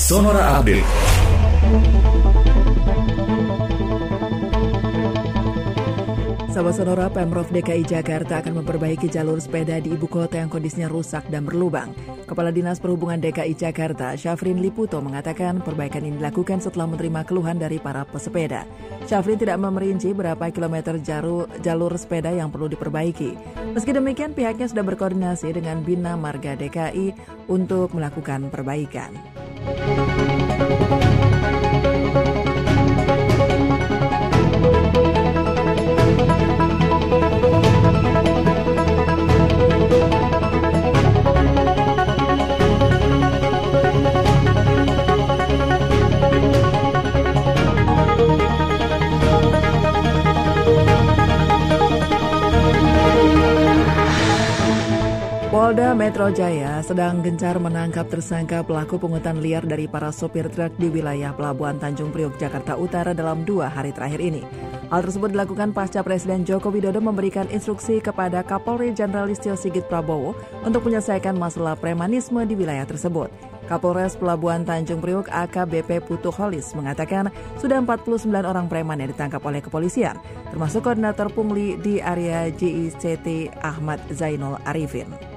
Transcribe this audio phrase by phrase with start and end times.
[0.00, 0.88] Sonora Update.
[6.48, 11.28] Sahabat Sonora, Pemprov DKI Jakarta akan memperbaiki jalur sepeda di ibu kota yang kondisinya rusak
[11.28, 11.92] dan berlubang.
[12.24, 17.76] Kepala Dinas Perhubungan DKI Jakarta, Syafrin Liputo, mengatakan perbaikan ini dilakukan setelah menerima keluhan dari
[17.76, 18.64] para pesepeda.
[19.04, 23.36] Syafrin tidak memerinci berapa kilometer jalur, jalur sepeda yang perlu diperbaiki.
[23.76, 27.12] Meski demikian, pihaknya sudah berkoordinasi dengan Bina Marga DKI
[27.52, 29.12] untuk melakukan perbaikan.
[29.62, 31.09] Thank you.
[55.50, 60.86] Polda Metro Jaya sedang gencar menangkap tersangka pelaku pungutan liar dari para sopir truk di
[60.86, 64.46] wilayah Pelabuhan Tanjung Priok, Jakarta Utara dalam dua hari terakhir ini.
[64.94, 70.38] Hal tersebut dilakukan pasca Presiden Joko Widodo memberikan instruksi kepada Kapolri Jenderal Listio Sigit Prabowo
[70.62, 73.34] untuk menyelesaikan masalah premanisme di wilayah tersebut.
[73.66, 77.26] Kapolres Pelabuhan Tanjung Priok AKBP Putu Holis mengatakan
[77.58, 80.14] sudah 49 orang preman yang ditangkap oleh kepolisian,
[80.54, 85.29] termasuk koordinator pungli di area JICT Ahmad Zainul Arifin.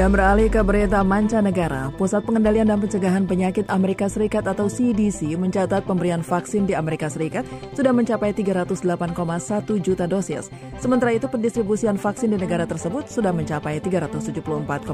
[0.00, 5.84] Dan beralih ke berita mancanegara, Pusat Pengendalian dan Pencegahan Penyakit Amerika Serikat atau CDC mencatat
[5.84, 7.44] pemberian vaksin di Amerika Serikat
[7.76, 8.80] sudah mencapai 308,1
[9.84, 10.48] juta dosis.
[10.80, 14.88] Sementara itu pendistribusian vaksin di negara tersebut sudah mencapai 374,9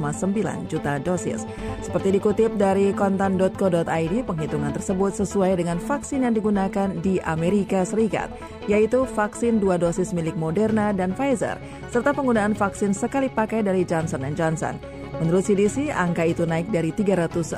[0.66, 1.46] juta dosis.
[1.86, 8.34] Seperti dikutip dari kontan.co.id, penghitungan tersebut sesuai dengan vaksin yang digunakan di Amerika Serikat,
[8.66, 11.62] yaitu vaksin dua dosis milik Moderna dan Pfizer,
[11.94, 14.95] serta penggunaan vaksin sekali pakai dari Johnson Johnson.
[15.16, 17.56] Menurut CDC, angka itu naik dari 306,5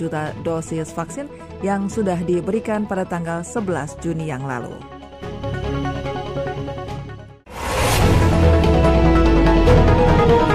[0.00, 1.28] juta dosis vaksin
[1.60, 4.72] yang sudah diberikan pada tanggal 11 Juni yang lalu.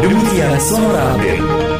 [0.01, 1.74] Demikian Sonora Update.